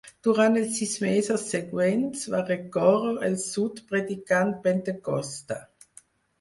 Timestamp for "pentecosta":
4.67-5.63